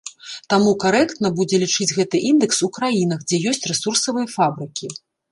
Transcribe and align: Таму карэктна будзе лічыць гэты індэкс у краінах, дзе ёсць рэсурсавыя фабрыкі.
Таму 0.51 0.71
карэктна 0.83 1.29
будзе 1.39 1.59
лічыць 1.63 1.87
гэты 1.97 2.21
індэкс 2.29 2.57
у 2.67 2.69
краінах, 2.77 3.19
дзе 3.33 3.37
ёсць 3.51 3.67
рэсурсавыя 3.73 4.27
фабрыкі. 4.37 4.91